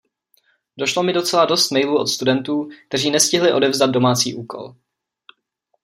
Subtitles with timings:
[0.77, 4.75] Došlo mi docela dost mailů od studentů, kteří nestihli odevzdat domácí úkol.